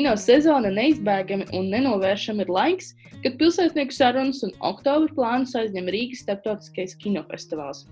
Kino 0.00 0.14
sezona 0.16 0.70
neizbēgami 0.72 1.50
un 1.52 1.66
nenovēršami 1.68 2.40
ir 2.46 2.50
laiks, 2.56 2.86
kad 3.20 3.34
pilsētnieku 3.36 3.92
sarunas 3.92 4.38
un 4.46 4.54
oktobra 4.64 5.12
plānus 5.12 5.52
aizņem 5.60 5.90
Rīgas 5.92 6.22
starptautiskais 6.24 6.96
kinofestivāls. 7.02 7.82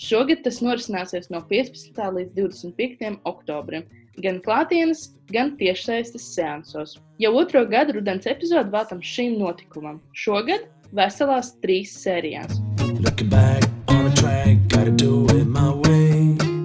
Šogad 0.00 0.40
tas 0.46 0.62
norisināsies 0.64 1.28
no 1.28 1.42
15. 1.52 2.00
līdz 2.16 2.32
25. 2.38 3.12
oktobrim, 3.28 3.84
gan 4.24 4.40
klātienes, 4.40 5.10
gan 5.28 5.52
tiešsaistes 5.60 6.30
seansos. 6.32 6.96
Jau 7.20 7.34
otro 7.42 7.66
gadu 7.68 7.98
rudens 7.98 8.24
epizodu 8.24 8.72
veltam 8.72 9.04
šim 9.04 9.36
notikumam. 9.44 10.00
Šogad 10.16 10.64
veselās 10.96 11.58
trīs 11.60 11.92
sērijās. 12.00 12.56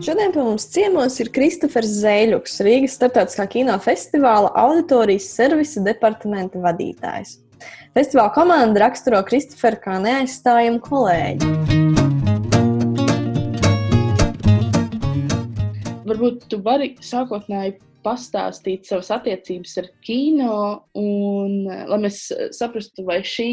Šodien 0.05 0.29
pie 0.29 0.43
mums 0.45 0.67
ciemos 0.69 1.15
ir 1.17 1.31
Kristofers 1.33 1.89
Zēļuks, 2.03 2.59
Rīgas 2.61 2.93
starptautiskā 2.93 3.47
kino 3.49 3.73
festivāla 3.81 4.51
auditorijas 4.61 5.31
servisa 5.33 5.81
departamenta 5.81 6.61
vadītājs. 6.61 7.31
Festivāla 7.97 8.29
komanda 8.35 8.83
raksturo 8.83 9.23
Kristoferu 9.25 9.79
kā 9.81 9.95
neaizstājumu 10.03 10.77
kolēģi. 10.85 11.49
Varbūt 16.05 16.45
tu 16.53 16.61
vari 16.69 16.91
sākotnēji 17.01 17.79
pastāstīt 18.05 18.85
savas 18.85 19.09
attiecības 19.17 19.73
ar 19.81 19.89
kino, 20.05 20.59
un 21.01 21.65
lai 21.65 21.99
mēs 22.05 22.27
saprastu, 22.53 23.09
vai 23.09 23.23
šī 23.25 23.49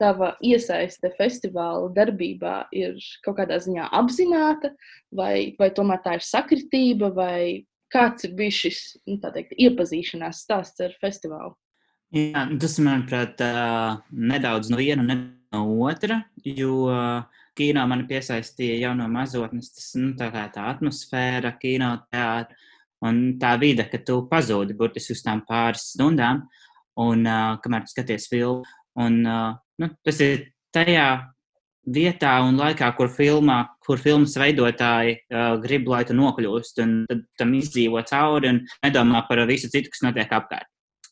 tava 0.00 0.34
iesaiste 0.44 1.12
festivāla 1.18 1.90
darbībā 1.96 2.54
ir 2.76 2.96
kaut 3.24 3.38
kādā 3.40 3.60
ziņā 3.62 3.90
apzināta, 3.96 4.72
vai, 5.12 5.54
vai 5.60 5.70
tomēr 5.76 6.00
tā 6.04 6.16
ir 6.18 6.24
sakritība, 6.26 7.12
vai 7.14 7.66
kāds 7.92 8.26
ir 8.26 8.36
bijis 8.38 8.62
šis 8.64 8.80
nu, 9.10 9.18
teikt, 9.22 9.56
iepazīšanās 9.58 10.44
stāsts 10.46 10.82
ar 10.84 10.96
festivālu? 11.02 11.54
Jā, 12.16 12.46
tas, 12.58 12.78
manuprāt, 12.82 13.38
nedaudz 14.10 14.72
no 14.72 14.80
viena, 14.80 15.04
ne 15.06 15.20
no 15.54 15.62
otra, 15.86 16.22
jo 16.42 16.88
kino 17.58 17.84
mani 17.90 18.06
piesaistīja 18.10 18.80
jau 18.80 18.96
no 18.98 19.06
mazotnes. 19.10 19.70
Tas 19.74 19.92
nu, 19.98 20.14
tā 20.18 20.30
tā 20.32 20.66
atmosfēra, 20.72 21.54
kino 21.62 21.92
teātris 22.10 22.68
un 23.06 23.20
tā 23.40 23.54
vide, 23.60 23.86
ka 23.88 24.00
tu 24.04 24.20
pazūdi 24.30 24.76
burtiski 24.76 25.16
uz 25.16 25.24
tām 25.24 25.42
pāris 25.48 25.90
stundām, 25.94 26.44
un 27.00 27.24
kamēr 27.64 27.86
tu 27.86 27.94
skaties 27.94 28.28
filmu. 28.32 28.66
Un, 29.00 29.20
uh, 29.22 29.54
nu, 29.80 29.90
tas 30.06 30.20
ir 30.24 30.48
tajā 30.74 31.06
vietā 31.90 32.34
un 32.44 32.60
laikā, 32.60 32.90
kur, 32.96 33.08
filmā, 33.12 33.62
kur 33.86 33.98
filmas 33.98 34.36
veidotāji 34.38 35.16
uh, 35.16 35.56
grib, 35.62 35.88
lai 35.90 36.02
tu 36.06 36.14
nokļūst 36.14 36.82
un 36.84 36.98
tam 37.40 37.54
izdzīvo 37.56 38.02
cauri 38.08 38.52
un 38.52 38.60
nedomā 38.84 39.24
par 39.28 39.42
visu 39.48 39.70
citu, 39.72 39.90
kas 39.92 40.04
notiek 40.04 40.30
apkārt. 40.36 40.68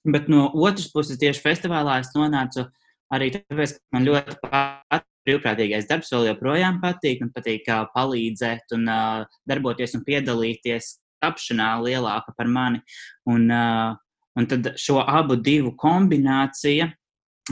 Bet 0.08 0.28
no 0.30 0.47
otras 0.55 0.91
puses, 0.92 1.19
tieši 1.20 1.42
festivālā 1.42 1.98
es 2.05 2.12
nonācu 2.14 2.69
arī 3.12 3.33
tāpēc, 3.34 3.75
ka 3.78 3.97
man 3.97 4.06
ļoti 4.06 4.36
patīk 4.44 5.06
brīvprātīgais 5.28 5.88
darbs, 5.88 6.12
vēl 6.14 6.30
joprojām 6.30 6.80
patīk. 6.82 7.22
Man 7.25 7.32
patīk 7.34 7.69
uh, 7.69 7.86
palīdzēt 7.94 8.77
un 8.77 8.88
uh, 8.88 9.38
darboties 9.48 9.97
un 9.98 10.05
piedalīties 10.06 10.94
tapšanā 11.22 11.72
lielāka 11.84 12.34
par 12.36 12.48
mani. 12.50 12.80
Un, 13.28 13.48
uh, 13.53 13.97
un 14.38 14.48
tad 14.48 14.72
šo 14.80 15.03
abu 15.03 15.36
divu 15.36 15.75
kombinācija 15.78 16.92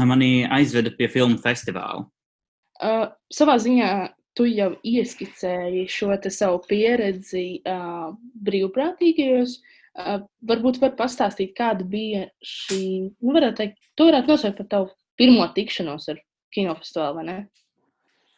mani 0.05 0.45
aizveda 0.53 0.93
pie 0.99 1.09
filmu 1.13 1.41
festivāla. 1.43 2.05
Uh, 2.77 3.07
savā 3.33 3.57
ziņā 3.63 3.91
tu 4.37 4.45
jau 4.51 4.75
ieskicēji 4.85 5.87
šo 5.89 6.13
savu 6.29 6.61
pieredzi 6.69 7.63
uh, 7.65 8.13
brīvprātīgajos. 8.45 9.57
Uh, 9.97 10.19
varbūt 10.45 10.83
var 10.83 10.93
pastāstīt, 10.99 11.55
kāda 11.57 11.87
bija 11.89 12.27
šī, 12.45 13.15
nu, 13.17 13.33
varētu 13.33 13.63
teikt, 13.63 13.79
to 13.97 14.11
varētu 14.11 14.29
nosaukt 14.29 14.59
par 14.61 14.69
tavu 14.75 14.91
pirmo 15.17 15.47
tikšanos 15.57 16.11
ar 16.13 16.21
kinofestivālu, 16.53 17.17
vai 17.17 17.25
ne? 17.25 17.39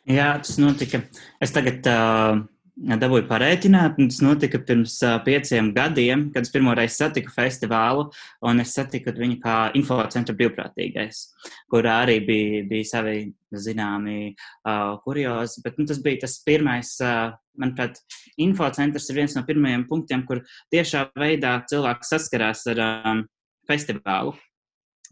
Jā, 0.09 0.29
tas 0.39 0.55
notika. 0.63 1.03
Es 1.43 1.51
tagad 1.53 1.85
uh, 1.91 2.39
dabūju 2.79 3.27
parēķināt. 3.29 3.99
Tas 3.99 4.21
notika 4.23 4.61
pirms 4.63 4.99
uh, 5.03 5.17
pieciem 5.25 5.73
gadiem, 5.75 6.29
kad 6.35 6.47
es 6.47 6.53
pirmo 6.55 6.75
reizi 6.79 7.01
satiku 7.01 7.33
festivālu, 7.35 8.09
un 8.47 8.63
es 8.63 8.75
satiku 8.77 9.15
viņu 9.17 9.39
kā 9.43 9.57
infocentra 9.79 10.37
brīvprātīgais, 10.39 11.25
kurā 11.73 12.01
arī 12.05 12.19
bija, 12.27 12.63
bija 12.71 12.91
savi 12.93 13.17
zināmi 13.55 14.19
uh, 14.33 14.97
kuriozi. 15.05 15.63
Bet 15.65 15.81
nu, 15.81 15.89
tas 15.91 16.03
bija 16.05 16.25
tas 16.27 16.39
pirmais, 16.47 16.95
uh, 17.03 17.35
manuprāt, 17.59 17.99
infocentrs 18.39 19.09
ir 19.11 19.23
viens 19.23 19.35
no 19.37 19.45
pirmajiem 19.49 19.89
punktiem, 19.91 20.27
kur 20.29 20.45
tiešā 20.75 21.09
veidā 21.19 21.59
cilvēks 21.71 22.15
saskarās 22.15 22.67
ar 22.75 22.85
um, 22.87 23.25
festivālu. 23.69 24.37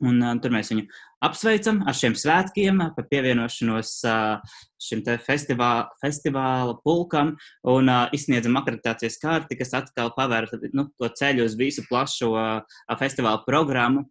Un, 0.04 0.18
uh, 0.20 0.34
tur 0.42 0.52
mēs 0.52 0.68
viņu 0.72 0.84
apsveicam 1.24 1.78
ar 1.88 1.96
šiem 1.96 2.16
svētkiem, 2.18 2.82
par 2.96 3.06
pievienošanos 3.08 3.92
uh, 4.04 4.56
šim 4.82 5.00
festivāla, 5.24 5.86
festivāla 6.02 6.76
pulkam 6.84 7.32
un 7.72 7.88
uh, 7.88 8.04
izsniedzam 8.16 8.58
akreditācijas 8.60 9.16
karti, 9.22 9.56
kas 9.56 9.72
atkal 9.78 10.12
paver 10.16 10.50
nu, 10.76 10.88
to 11.00 11.08
ceļu 11.08 11.46
uz 11.48 11.56
visu 11.56 11.86
plašo 11.88 12.32
uh, 12.34 12.80
festivāla 13.00 13.40
programmu 13.46 14.04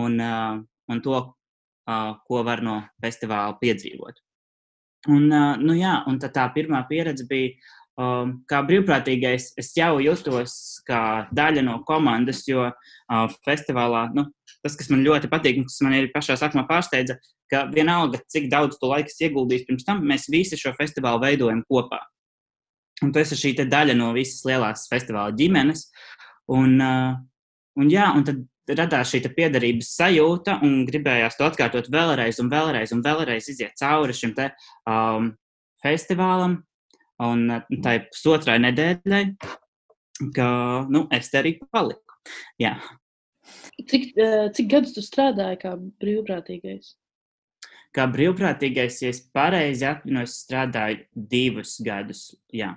un, 0.00 0.20
uh, 0.20 0.62
un 0.92 1.02
to, 1.04 1.20
uh, 1.20 2.12
ko 2.28 2.44
var 2.46 2.64
no 2.64 2.80
festivāla 3.04 3.58
piedzīvot. 3.60 4.22
Un, 5.12 5.28
uh, 5.30 5.54
nu, 5.60 5.76
jā, 5.76 6.00
un 6.08 6.16
tā 6.22 6.48
pirmā 6.54 6.80
pieredze 6.88 7.28
bija 7.28 7.52
um, 8.00 8.32
kā 8.48 8.62
brīvprātīgais, 8.66 9.52
es 9.60 9.72
jau 9.76 9.96
jutos 10.02 10.56
kā 10.86 11.00
daļa 11.34 11.64
no 11.66 11.78
komandas, 11.88 12.44
jo 12.48 12.68
uh, 12.68 13.36
festivālā, 13.46 14.06
nu, 14.16 14.26
tas, 14.64 14.76
kas 14.78 14.90
man 14.92 15.04
ļoti 15.06 15.30
patīk, 15.32 15.60
un 15.60 15.68
kas 15.68 15.80
man 15.84 15.96
ir 15.98 16.10
pašā 16.14 16.38
sākumā 16.40 16.66
pārsteidza, 16.68 17.18
ka 17.52 17.66
vienalga, 17.70 18.20
cik 18.32 18.50
daudz 18.52 18.80
tu 18.80 18.90
laiks 18.90 19.20
ieguldījis 19.22 19.66
pirms 19.68 19.86
tam, 19.86 20.02
mēs 20.08 20.28
visi 20.32 20.58
šo 20.58 20.74
festivālu 20.78 21.22
veidojam 21.22 21.62
kopā. 21.70 22.00
Un 23.04 23.12
tas 23.12 23.30
ir 23.32 23.40
šī 23.40 23.54
daļa 23.60 23.94
no 23.98 24.10
visas 24.16 24.44
lielās 24.48 24.86
festivāla 24.90 25.34
ģimenes. 25.36 25.90
Un, 26.56 26.78
uh, 26.80 27.16
un, 27.76 27.90
jā, 27.92 28.08
un 28.16 28.24
tad 28.26 28.44
radās 28.74 29.12
šī 29.12 29.20
piederības 29.36 29.92
sajūta, 29.98 30.58
un 30.66 30.80
gribējās 30.88 31.36
to 31.38 31.46
atkārtot 31.46 31.90
vēlreiz, 31.92 32.40
un 32.42 32.50
vēlreiz, 32.50 32.94
un 32.94 33.02
vēlreiz 33.04 33.50
iziet 33.52 33.76
cauri 33.78 34.16
šim 34.16 34.34
te, 34.34 34.50
um, 34.90 35.30
festivālam, 35.84 36.58
Un 37.24 37.48
tā 37.80 37.96
ir 37.96 38.06
pusotrai 38.10 38.58
nedēļai, 38.60 39.22
ka 40.36 40.48
nu, 40.92 41.06
es 41.14 41.30
te 41.32 41.40
arī 41.40 41.56
paliku. 41.72 42.18
Jā. 42.60 42.76
Cik, 43.86 44.10
uh, 44.18 44.46
cik 44.52 44.68
gadus 44.72 44.96
tu 44.96 45.04
strādāji 45.04 45.60
kā 45.62 45.74
brīvprātīgais? 45.76 46.94
Kā 47.96 48.04
brīvprātīgais, 48.12 49.00
ja 49.04 49.12
es 49.14 49.22
pareizi 49.32 49.86
atminos, 49.88 50.34
strādāju 50.42 51.06
divus 51.14 51.78
gadus. 51.84 52.28
Jā. 52.52 52.74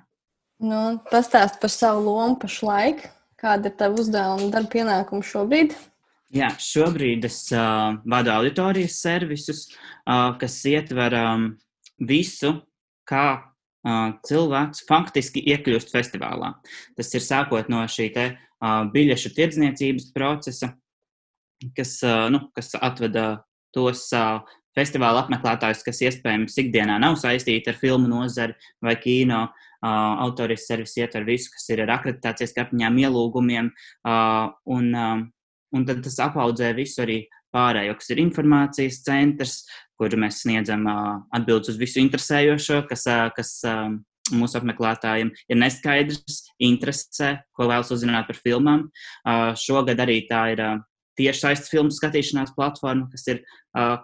Nu, 0.64 1.00
Pastāst 1.12 1.60
par 1.60 1.72
savu 1.74 2.06
lomu 2.08 2.40
pašlaik. 2.40 3.08
Kāda 3.40 3.72
ir 3.72 3.76
tava 3.80 4.00
uzdevuma 4.00 4.44
un 4.44 4.52
darba 4.52 4.72
pienākuma 4.72 5.24
šobrīd? 5.24 5.76
Jā, 6.36 6.52
šobrīd 6.62 7.26
es 7.26 7.42
uh, 7.56 7.96
vadu 8.06 8.32
auditorijas 8.36 9.00
servisus, 9.02 9.64
uh, 10.04 10.36
kas 10.40 10.60
ietver 10.70 11.16
um, 11.18 11.46
visu, 11.98 12.52
kā 13.10 13.49
cilvēks 13.85 14.84
faktiski 14.90 15.44
iekļūst 15.53 15.91
festivālā. 15.94 16.53
Tas 16.97 17.13
ir 17.16 17.23
sākot 17.23 17.69
no 17.72 17.85
šī 17.88 18.09
te, 18.16 18.25
biļešu 18.94 19.31
tirdzniecības 19.38 20.09
procesa, 20.16 20.73
kas, 21.78 22.00
nu, 22.34 22.50
kas 22.56 22.75
atveda 22.75 23.45
tos 23.75 24.09
festivāla 24.78 25.23
apmeklētājus, 25.23 25.84
kas 25.85 26.03
iespējams 26.07 26.57
ikdienā 26.61 26.99
nav 27.02 27.17
saistīti 27.20 27.72
ar 27.72 27.79
filmu 27.79 28.09
nozari 28.11 28.58
vai 28.84 28.96
kino. 28.99 29.47
Autorijas 29.79 30.66
servis 30.67 30.97
ietver 30.99 31.23
visu, 31.23 31.53
kas 31.53 31.70
ir 31.72 31.85
ar 31.85 31.93
akreditācijas 31.93 32.52
kartiņām, 32.52 32.97
ielūgumiem, 32.99 33.70
un, 34.75 34.90
un 35.72 35.85
tad 35.87 36.02
tas 36.03 36.17
apaudzē 36.25 36.73
visu 36.75 36.99
arī 37.05 37.22
pārējo, 37.55 37.96
kas 37.99 38.11
ir 38.13 38.22
informācijas 38.23 39.01
centrs, 39.05 39.55
kur 39.99 40.13
mēs 40.19 40.43
sniedzam 40.43 40.85
atbildes 41.35 41.73
uz 41.73 41.79
visu 41.79 41.99
interesējošo, 42.03 42.84
kas, 42.90 43.05
kas 43.35 43.53
mūsu 44.35 44.59
apmeklētājiem 44.59 45.31
ir 45.49 45.59
neskaidrs, 45.59 46.43
interesē, 46.61 47.40
ko 47.57 47.69
vēlas 47.69 47.91
uzzināt 47.96 48.29
par 48.29 48.40
filmām. 48.40 48.87
Šogad 49.59 49.99
arī 49.99 50.22
tā 50.29 50.43
ir 50.53 50.63
tiešsaistes 51.19 51.72
filmu 51.72 51.93
skatīšanās 51.93 52.55
platforma, 52.55 53.09
kas 53.11 53.28
ir 53.31 53.43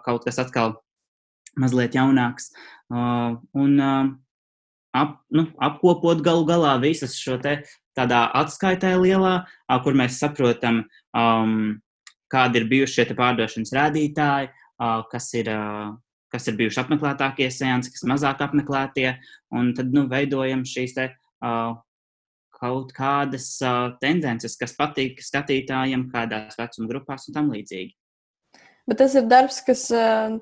kaut 0.04 0.26
kas 0.26 0.40
atkal 0.42 0.76
mazliet 1.56 1.96
jaunāks. 1.96 2.50
Un 2.90 3.80
ap, 4.96 5.16
nu, 5.32 5.48
apkopot 5.62 6.22
galu 6.24 6.46
galā 6.48 6.76
visas 6.82 7.16
šo 7.18 7.38
te 7.42 7.60
tādā 7.96 8.26
atskaitē 8.36 8.92
lielā, 9.00 9.38
kur 9.84 9.96
mēs 9.96 10.20
saprotam, 10.20 10.84
um, 11.16 11.78
kādi 12.32 12.62
ir 12.62 12.68
bijuši 12.70 13.00
šie 13.00 13.16
pārdošanas 13.18 13.74
rādītāji, 13.76 14.50
kas 15.12 15.30
ir, 15.38 15.50
kas 16.32 16.48
ir 16.50 16.58
bijuši 16.58 16.82
apmeklētākie 16.82 17.48
seansi, 17.54 17.92
kas 17.94 18.06
mazāk 18.08 18.42
apmeklētie, 18.46 19.12
un 19.54 19.72
tad 19.76 19.94
nu, 19.94 20.06
veidojam 20.10 20.66
šīs 20.68 20.96
te, 20.96 21.10
kaut 22.56 22.92
kādas 22.96 23.50
uh, 23.64 23.92
tendences, 24.00 24.56
kas 24.56 24.74
patīk 24.76 25.20
skatītājiem, 25.24 26.08
kādās 26.12 26.56
vecuma 26.58 26.90
grupās 26.90 27.28
un 27.28 27.36
tam 27.36 27.52
līdzīgi. 27.52 27.92
Bet 28.86 29.00
tas 29.02 29.16
ir 29.18 29.26
darbs, 29.28 29.60
kas 29.66 29.86
uh, 29.94 30.38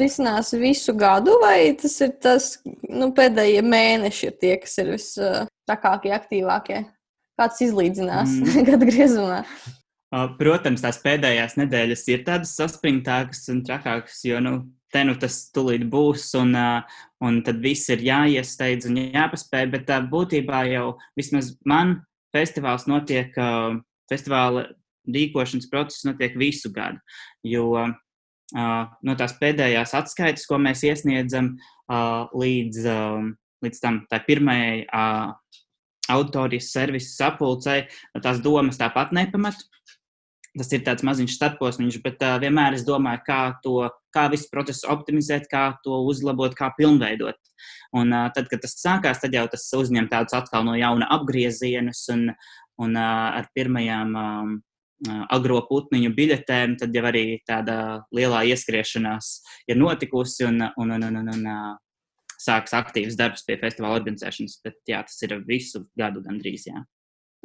risinās 0.00 0.52
visu 0.58 0.94
gadu, 0.98 1.38
vai 1.42 1.72
tas 1.80 1.96
ir 2.04 2.14
tas 2.22 2.52
nu, 2.66 3.12
pēdējie 3.16 3.62
mēneši, 3.64 4.26
ir 4.28 4.38
tie, 4.42 4.54
kas 4.62 4.76
ir 4.82 4.94
vistākākie, 4.96 6.12
aktīvākie? 6.16 6.82
Kāds 7.40 7.62
izlīdzinās 7.64 8.34
mm. 8.36 8.64
gada 8.68 8.88
griezumā? 8.88 9.42
Protams, 10.10 10.82
tās 10.82 10.98
pēdējās 11.04 11.54
nedēļas 11.60 12.00
ir 12.10 12.24
tādas 12.26 12.56
saspringtākas 12.58 13.44
un 13.52 13.60
trakākas, 13.66 14.24
jo 14.26 14.40
nu, 14.42 14.54
te 14.90 15.04
nu 15.06 15.14
tas 15.14 15.36
tūlīt 15.54 15.84
būs, 15.90 16.24
un, 16.40 16.56
un 17.22 17.38
tad 17.46 17.60
viss 17.62 17.92
ir 17.94 18.02
jāiesteidz 18.02 18.88
un 18.90 18.98
jāpaspēj. 19.04 19.68
Bet 19.76 19.92
būtībā 20.10 20.64
jau 20.72 20.86
vismaz 21.18 21.52
man 21.62 22.00
festivāls 22.34 22.88
notiek, 22.90 23.38
festivāla 24.10 24.66
rīkošanas 25.10 25.70
process 25.70 26.06
notiek 26.08 26.34
visu 26.38 26.72
gadu. 26.74 26.98
Jo 27.46 27.86
no 28.50 29.14
tās 29.18 29.36
pēdējās 29.38 29.94
atskaites, 29.94 30.46
ko 30.50 30.58
mēs 30.58 30.82
iesniedzam 30.86 31.54
līdz, 32.34 32.90
līdz 33.62 33.82
tam 33.82 34.02
pirmajai 34.26 34.88
autorijas 36.10 36.72
servisa 36.74 37.14
sapulcei, 37.14 37.84
tās 38.22 38.42
domas 38.42 38.80
tāpat 38.80 39.14
nepamat. 39.14 39.62
Tas 40.58 40.72
ir 40.74 40.80
tāds 40.82 41.04
maziņš 41.06 41.34
starposms, 41.36 42.00
bet 42.02 42.22
uh, 42.26 42.34
vienmēr 42.42 42.74
es 42.74 42.82
domāju, 42.86 43.22
kā 43.26 43.40
to, 43.62 43.84
kā 44.14 44.24
visu 44.32 44.48
procesu 44.50 44.88
optimizēt, 44.90 45.46
kā 45.50 45.76
to 45.84 46.00
uzlabot, 46.10 46.56
kā 46.58 46.72
pilnveidot. 46.74 47.38
Un 47.94 48.10
uh, 48.10 48.26
tad, 48.34 48.48
kad 48.50 48.64
tas 48.64 48.74
sākās, 48.74 49.20
tad 49.22 49.36
jau 49.36 49.44
tas 49.52 49.68
uzņem 49.78 50.08
tādus 50.10 50.34
atkal 50.34 50.66
no 50.66 50.74
jauna 50.74 51.06
apgriezienus 51.14 52.02
un, 52.10 52.32
un 52.82 52.98
uh, 52.98 53.38
ar 53.38 53.46
pirmajām 53.54 54.16
um, 54.18 54.56
agro 55.30 55.60
putniņu 55.68 56.10
biļetēm, 56.16 56.74
tad 56.82 56.98
jau 56.98 57.04
arī 57.08 57.24
tāda 57.48 57.76
lielā 58.12 58.42
ieskriešanās 58.50 59.30
ir 59.70 59.78
notikusi 59.78 60.44
un, 60.48 60.66
un, 60.76 60.90
un, 60.96 61.06
un, 61.06 61.22
un, 61.22 61.30
un 61.30 61.78
sāks 62.40 62.74
aktīvs 62.76 63.16
darbs 63.16 63.46
pie 63.46 63.56
festivāla 63.60 64.00
organizēšanas. 64.00 64.58
Bet 64.64 64.82
jā, 64.88 65.00
tas 65.06 65.16
ir 65.26 65.38
visu 65.46 65.86
gadu 65.98 66.24
gandrīz. 66.26 66.66
Jā. 66.68 66.84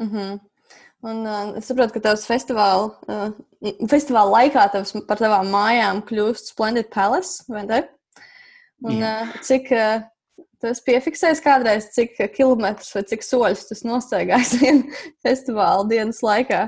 Mm 0.01 0.09
-hmm. 0.11 0.39
Un, 1.05 1.21
uh, 1.27 1.51
es 1.59 1.67
saprotu, 1.69 1.93
ka 1.93 2.01
tavs 2.07 2.25
festivāla, 2.25 2.87
uh, 3.11 3.75
festivāla 3.91 4.39
laikā 4.39 4.63
tavs, 4.73 4.95
par 5.05 5.19
tavām 5.21 5.51
mājām 5.53 6.01
kļūst 6.07 6.53
Splendid 6.53 6.89
Palace, 6.93 7.45
vai 7.51 7.65
ne? 7.67 7.81
Un, 8.85 8.97
uh, 9.03 9.35
cik 9.45 9.69
uh, 9.75 9.99
tu 10.61 10.71
esi 10.71 10.85
piefiksējis 10.87 11.43
kādreiz, 11.45 11.91
cik 11.93 12.17
kilometrus 12.33 12.89
vai 12.95 13.03
cik 13.11 13.25
soļus 13.25 13.67
tas 13.69 13.85
nostaigājis 13.85 14.55
vienā 14.63 15.05
festivāla 15.25 15.85
dienas 15.91 16.23
laikā? 16.25 16.67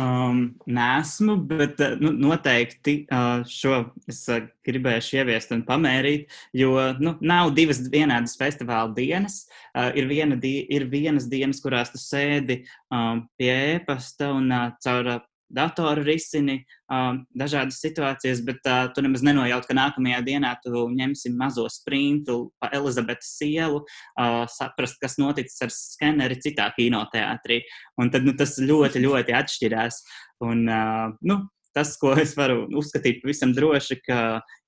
Um, 0.00 0.54
nesmu, 0.66 1.34
bet 1.50 1.80
uh, 1.82 1.96
nu, 2.00 2.12
noteikti 2.16 2.94
uh, 3.12 3.42
šo 3.44 3.82
es 4.08 4.22
uh, 4.32 4.46
gribēšu 4.64 5.18
ieviest 5.18 5.52
un 5.52 5.64
pamērīt, 5.66 6.30
jo 6.56 6.72
nu, 7.02 7.16
nav 7.20 7.50
divas 7.56 7.82
vienādas 7.92 8.36
festivāla 8.40 8.94
dienas. 8.96 9.42
Uh, 9.74 9.90
ir, 9.98 10.08
viena 10.08 10.38
di 10.40 10.54
ir 10.72 10.86
vienas 10.90 11.28
dienas, 11.30 11.60
kurās 11.60 11.92
tu 11.92 12.00
sēdi 12.00 12.62
um, 12.88 13.26
pie 13.36 13.52
e-pasta 13.76 14.30
un 14.36 14.48
uh, 14.54 14.70
caur 14.80 15.12
uh, 15.16 15.20
datoru 15.50 16.04
risini 16.06 16.60
uh, 16.62 17.18
dažādas 17.36 17.80
situācijas, 17.82 18.42
bet 18.46 18.64
uh, 18.68 18.86
tu 18.94 19.04
nemaz 19.04 19.24
nenojaut, 19.26 19.66
ka 19.68 19.76
nākamajā 19.76 20.22
dienā 20.26 20.54
tu 20.64 20.86
ņemsi 20.94 21.34
mazo 21.36 21.66
sprintu 21.72 22.38
pa 22.62 22.70
Elizabetes 22.76 23.32
ielu, 23.46 23.82
uh, 23.82 24.42
saprast, 24.50 25.00
kas 25.02 25.18
noticis 25.20 25.60
ar 25.66 25.74
skeneri 25.74 26.40
citā 26.42 26.70
kinoteātrī. 26.76 27.62
Un 28.00 28.12
tad 28.14 28.26
nu, 28.26 28.36
tas 28.38 28.56
ļoti, 28.62 29.02
ļoti 29.06 29.36
atšķirās. 29.42 30.02
Un, 30.46 30.66
uh, 30.70 31.10
nu, 31.26 31.42
tas, 31.76 31.94
ko 32.00 32.14
es 32.18 32.34
varu 32.38 32.64
uzskatīt 32.78 33.20
pavisam 33.24 33.54
droši, 33.56 34.00
ka 34.06 34.20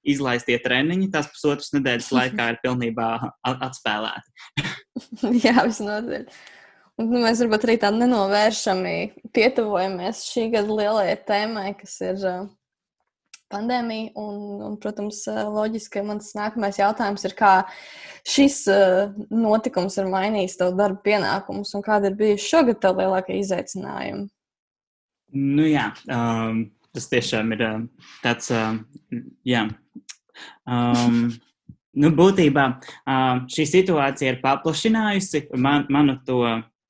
izlaistie 0.06 0.58
treniņi 0.62 1.10
tās 1.14 1.30
pusotras 1.30 1.70
nedēļas 1.76 2.10
laikā 2.14 2.48
ir 2.52 2.58
pilnībā 2.64 3.08
atspēlēti. 3.54 4.34
Jā, 5.44 5.62
visnotaļ. 5.62 6.26
Nu, 7.00 7.22
mēs 7.22 7.40
varbūt 7.40 7.62
arī 7.66 7.78
tādu 7.80 8.02
nenovēršami 8.02 8.96
pietuvojamies 9.32 10.26
šī 10.28 10.50
gada 10.52 10.74
lielajai 10.76 11.14
tēmai, 11.28 11.70
kas 11.78 11.94
ir 12.04 12.26
pandēmija. 13.52 14.10
Un, 14.20 14.42
un, 14.66 14.74
protams, 14.80 15.22
loģiski, 15.28 16.02
mans 16.06 16.34
nākamais 16.36 16.80
jautājums 16.80 17.24
ir, 17.28 17.34
kā 17.38 17.52
šis 18.28 18.64
notikums 19.32 19.96
ir 20.00 20.10
mainījis 20.12 20.58
tavu 20.60 20.76
darbu 20.78 21.00
pienākumus 21.08 21.72
un 21.78 21.84
kādi 21.86 22.10
ir 22.10 22.18
bijuši 22.20 22.50
šogad 22.50 22.82
tavi 22.84 23.06
lielākie 23.06 23.40
izaicinājumi? 23.40 24.28
Nu, 25.32 25.64
jā, 25.64 25.88
um, 26.12 26.66
tas 26.92 27.08
tiešām 27.08 27.54
ir 27.56 27.64
tāds, 28.24 28.52
um, 28.52 28.82
jā. 29.48 29.64
Um, 30.68 31.32
Nu, 31.92 32.08
būtībā 32.16 32.62
šī 33.52 33.64
situācija 33.68 34.30
ir 34.32 34.38
paplašinājusi 34.40 35.42
man, 35.60 35.82
manu 35.92 36.14
to 36.24 36.38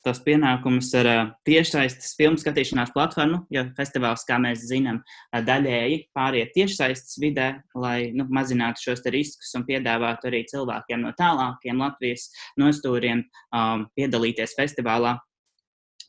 tos 0.05 0.21
pienākumus 0.25 0.91
ar 0.99 1.09
tiešsaistes 1.47 2.15
filmu 2.19 2.41
skatīšanās 2.41 2.93
platformu, 2.95 3.43
jo 3.55 3.65
festivāls, 3.77 4.25
kā 4.29 4.39
mēs 4.43 4.67
zinām, 4.69 5.01
daļēji 5.33 5.99
pāriet 6.17 6.53
tiešsaistes 6.57 7.21
vidē, 7.23 7.49
lai 7.79 8.11
nu, 8.17 8.27
mazinātu 8.33 8.89
šos 8.89 9.05
riskus 9.15 9.53
un 9.59 9.67
piedāvātu 9.69 10.31
arī 10.31 10.45
cilvēkiem 10.51 11.05
no 11.07 11.15
tālākiem 11.19 11.83
Latvijas 11.83 12.29
nostūriem 12.61 13.25
um, 13.25 13.87
piedalīties 13.99 14.57
festivālā. 14.59 15.17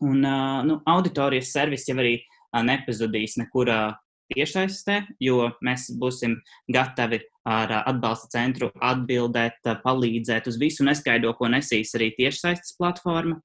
Un 0.04 0.24
uh, 0.26 0.62
nu, 0.68 0.80
auditorijas 0.90 1.54
servis 1.54 1.88
jau 1.88 2.00
arī 2.02 2.18
nepazudīs 2.54 3.38
nekur 3.42 3.72
tiešsaistē, 4.34 5.00
jo 5.24 5.52
mēs 5.66 5.90
būsim 6.00 6.36
gatavi 6.72 7.22
ar 7.50 7.72
atbalsta 7.84 8.30
centru 8.34 8.70
atbildēt, 8.82 9.60
palīdzēt 9.84 10.48
uz 10.52 10.60
visu 10.62 10.86
neskaidro, 10.88 11.34
ko 11.38 11.50
nesīs 11.52 11.94
arī 11.98 12.12
tiešsaistes 12.18 12.78
platforma. 12.80 13.40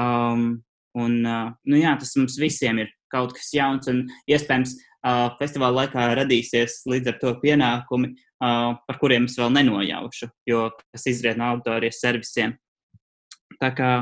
Um, 0.00 0.62
un, 0.98 1.18
uh, 1.24 1.52
nu 1.68 1.80
jā, 1.80 1.94
tas 2.00 2.14
mums 2.18 2.38
visiem 2.40 2.80
ir 2.82 2.92
kaut 3.12 3.34
kas 3.36 3.52
jauns, 3.52 3.88
un 3.92 4.06
iespējams, 4.30 4.74
uh, 5.04 5.28
festivāla 5.40 5.82
laikā 5.82 6.08
radīsies 6.16 6.82
līdz 6.88 7.12
ar 7.12 7.20
to 7.20 7.34
pienākumi, 7.42 8.14
uh, 8.14 8.72
par 8.88 9.00
kuriem 9.02 9.28
es 9.28 9.36
vēl 9.40 9.52
nenojaušu, 9.58 10.30
jo 10.48 10.66
tas 10.80 11.06
izriet 11.12 11.40
no 11.40 11.50
autorijas 11.52 12.00
servisiem. 12.00 12.56
Tā 13.60 13.70
kā 13.76 13.92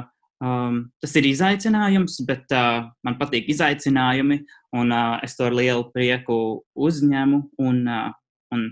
Um, 0.41 0.87
tas 1.05 1.13
ir 1.21 1.27
izaicinājums, 1.29 2.15
bet 2.25 2.49
uh, 2.57 2.87
man 3.05 3.17
patīk 3.21 3.51
izaicinājumi, 3.53 4.39
un 4.73 4.89
uh, 4.89 5.19
es 5.21 5.35
to 5.37 5.45
ar 5.51 5.53
lielu 5.53 5.83
prieku 5.93 6.37
uzņemu 6.73 7.41
un, 7.61 7.83
uh, 7.85 8.15
un 8.57 8.71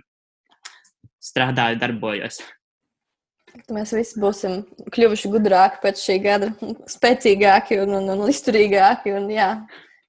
strādāju, 1.21 1.77
darbojos. 1.83 2.41
Mēs 3.75 3.93
visi 3.93 4.21
būsim 4.23 4.63
kļuvuši 4.95 5.33
gudrāki 5.35 5.83
pēc 5.83 6.01
šī 6.01 6.17
gada, 6.25 6.49
spēcīgāki 6.89 7.83
un, 7.83 7.99
un, 8.01 8.09
un 8.15 8.25
izturīgāki. 8.33 9.13
Un, 9.19 9.29
jā, 9.35 9.51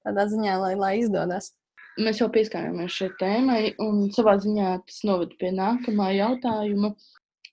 tādā 0.07 0.29
ziņā, 0.31 0.55
lai, 0.63 0.73
lai 0.79 0.93
izdodas. 1.01 1.51
Mēs 1.99 2.21
jau 2.21 2.29
pieskārāmies 2.31 2.95
šai 2.95 3.09
tēmai, 3.19 3.61
un 3.83 4.05
savā 4.15 4.37
ziņā 4.39 4.77
tas 4.87 5.03
noved 5.03 5.35
pie 5.41 5.51
nākamā 5.51 6.13
jautājuma. 6.15 6.93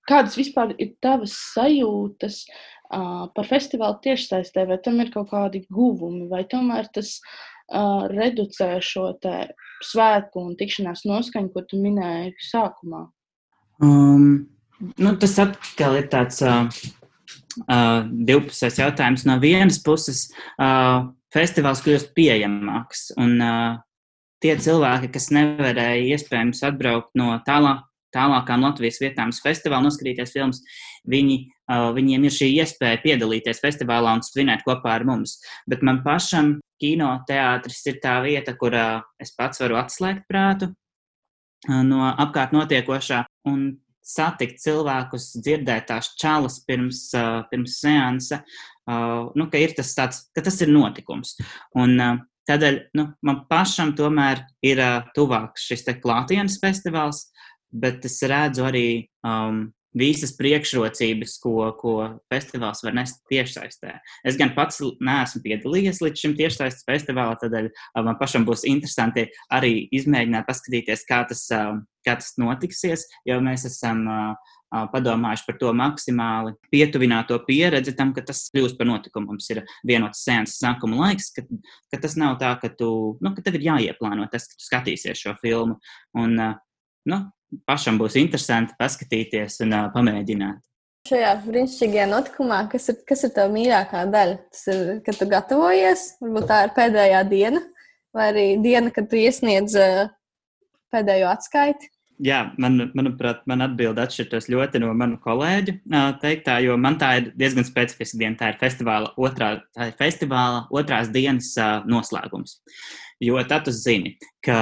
Kādas 0.06 0.38
vispār 0.38 0.76
ir 0.78 0.92
tavas 1.02 1.32
sajūtas 1.56 2.44
uh, 2.44 2.60
par 2.90 3.48
festivālu 3.48 3.98
tiešsaistē, 4.04 4.66
vai 4.68 4.78
tam 4.82 5.00
ir 5.02 5.12
kaut 5.14 5.30
kādi 5.32 5.64
guvumi, 5.72 6.26
vai 6.30 6.44
tomēr 6.48 6.90
tas 6.94 7.16
uh, 7.18 8.06
reducē 8.12 8.76
šo 8.84 9.08
svētku 9.84 10.42
un 10.42 10.54
tikšanās 10.58 11.06
noskaņu, 11.08 11.52
ko 11.54 11.64
tu 11.68 11.80
minēji 11.82 12.36
sākumā? 12.50 13.06
Um, 13.82 14.46
nu, 14.96 15.16
tas 15.20 15.36
atkal 15.42 15.98
ir 16.00 16.06
tāds 16.12 16.40
uh, 16.44 16.70
uh, 17.66 18.06
divpusējs 18.06 18.80
jautājums. 18.80 19.26
No 19.28 19.38
vienas 19.42 19.80
puses, 19.84 20.28
uh, 20.60 21.08
festivāls 21.34 21.82
kļūst 21.84 22.14
pieejamāks, 22.16 23.10
un 23.20 23.36
uh, 23.42 23.82
tie 24.44 24.56
cilvēki, 24.60 25.10
kas 25.14 25.30
nevarēja 25.34 26.16
iespējams 26.16 26.64
atbraukt 26.68 27.12
no 27.18 27.34
tālāk, 27.46 27.84
tālākām 28.16 28.64
Latvijas 28.64 29.00
vietām 29.02 29.32
uz 29.34 29.42
festivālu, 29.44 29.88
noskatīties 29.88 30.32
filmas, 30.32 30.62
viņi, 31.10 31.42
viņiem 31.68 32.26
ir 32.26 32.34
šī 32.34 32.50
iespēja 32.62 33.02
piedalīties 33.02 33.62
festivālā 33.62 34.16
un 34.18 34.24
svinēt 34.24 34.64
kopā 34.66 34.94
ar 34.96 35.06
mums. 35.08 35.38
Bet 35.66 35.82
man 35.86 36.02
pašam 36.04 36.56
kinoteātris 36.82 37.82
ir 37.90 38.00
tā 38.02 38.18
vieta, 38.24 38.54
kur 38.58 38.76
es 39.22 39.32
pats 39.36 39.62
varu 39.62 39.80
atslēgt 39.80 40.26
prātu 40.30 40.70
no 41.66 42.04
apkārt 42.12 42.54
notiekošā 42.54 43.24
un 43.50 43.66
satikt 44.06 44.60
cilvēkus, 44.62 45.32
dzirdēt 45.42 45.88
tās 45.90 46.12
čalas 46.20 46.60
pirms, 46.66 47.08
pirms 47.50 47.80
seansa, 47.82 48.42
nu, 49.34 49.48
ka, 49.50 49.62
tas 49.74 49.92
tāds, 49.96 50.20
ka 50.36 50.44
tas 50.46 50.60
ir 50.62 50.70
notikums. 50.70 51.34
Un, 51.78 51.98
tādēļ 52.46 52.78
nu, 52.98 53.08
man 53.26 53.42
pašam 53.50 53.96
tomēr 53.98 54.44
ir 54.62 54.82
tuvāks 55.16 55.66
šis 55.66 55.88
klātienes 56.02 56.60
festivāls, 56.62 57.26
bet 57.74 58.04
es 58.06 58.20
redzu 58.22 58.68
arī 58.68 58.86
um, 59.26 59.66
visas 59.96 60.34
priekšrocības, 60.36 61.36
ko, 61.42 61.54
ko 61.80 61.94
festivāls 62.32 62.82
var 62.84 62.96
nest 62.98 63.22
tiešsaistē. 63.30 63.96
Es 64.28 64.38
gan 64.40 64.52
pats 64.56 64.82
neesmu 64.82 65.42
piedalījies 65.44 66.02
līdz 66.04 66.24
šim 66.24 66.34
tiešsaistes 66.38 66.86
festivālam, 66.88 67.38
tādēļ 67.40 67.70
man 68.04 68.18
pašam 68.20 68.46
būs 68.48 68.66
interesanti 68.68 69.28
arī 69.52 69.86
izmēģināt, 69.96 70.46
paskatīties, 70.48 71.06
kā 71.08 71.22
tas, 71.30 71.46
kā 72.06 72.18
tas 72.18 72.34
notiksies, 72.40 73.06
jo 73.28 73.40
mēs 73.44 73.66
esam 73.70 74.04
padomājuši 74.92 75.46
par 75.46 75.56
to 75.60 75.70
maksimāli 75.76 76.52
pietuvināt 76.74 77.30
to 77.30 77.38
pieredzi 77.46 77.94
tam, 77.96 78.12
ka 78.16 78.24
tas 78.26 78.46
kļūst 78.54 78.76
par 78.78 78.88
notikumu. 78.90 79.32
Mums 79.32 79.48
ir 79.54 79.62
vienots 79.86 80.24
sēnes 80.26 80.58
sākuma 80.60 80.98
laiks, 81.04 81.30
ka, 81.36 81.46
ka 81.92 82.00
tas 82.02 82.16
nav 82.18 82.36
tā, 82.42 82.52
ka, 82.60 82.72
tu, 82.74 82.90
nu, 83.22 83.32
ka 83.36 83.44
tev 83.46 83.60
ir 83.60 83.68
jāieplāno 83.70 84.26
tas, 84.32 84.48
ka 84.50 84.58
tu 84.58 84.66
skatīsies 84.66 85.22
šo 85.22 85.36
filmu. 85.42 85.78
Un, 86.18 86.36
nu, 87.06 87.20
pašam 87.68 87.98
būs 88.00 88.18
interesanti 88.20 88.76
paskatīties 88.78 89.60
un 89.66 89.74
uh, 89.76 89.88
pamēģināt. 89.94 90.62
Šajā 91.06 91.32
brīnišķīgajā 91.44 92.06
notikumā, 92.10 92.64
kas 92.72 92.88
ir, 92.90 92.96
kas 93.06 93.22
ir 93.28 93.34
tava 93.36 93.52
mīļākā 93.54 94.04
daļa? 94.10 94.38
Tas 94.50 94.62
ir, 94.72 94.86
kad 95.06 95.18
tu 95.20 95.28
gatavojies, 95.30 96.06
varbūt 96.22 96.48
tā 96.50 96.62
ir 96.66 96.72
pēdējā 96.78 97.20
diena, 97.30 97.62
vai 98.16 98.30
arī 98.32 98.46
diena, 98.64 98.90
kad 98.94 99.06
tu 99.10 99.20
iesniedz 99.20 99.76
uh, 99.78 100.08
pēdējo 100.94 101.30
atskaiti. 101.30 101.92
Jā, 102.24 102.38
man, 102.56 102.78
manuprāt, 102.96 103.42
man 103.44 103.60
atbilde 103.60 104.00
atšķirtos 104.00 104.48
ļoti 104.48 104.80
no 104.80 104.88
manu 104.96 105.18
kolēģu 105.20 105.74
teiktā, 106.22 106.54
jo 106.64 106.78
man 106.80 106.96
tā 107.00 107.10
ir 107.20 107.26
diezgan 107.36 107.66
specifiska 107.68 108.16
diena. 108.22 108.38
Tā 108.40 108.54
ir 108.54 108.60
festivāla, 108.62 109.10
otrā, 109.20 109.50
tā 109.76 109.90
ir 109.90 109.98
festivāla 109.98 110.62
otrās 110.72 111.10
dienas 111.12 111.52
noslēgums. 111.84 112.56
Jo 113.20 113.36
tad 113.48 113.68
tu 113.68 113.74
zini, 113.76 114.14
ka 114.44 114.56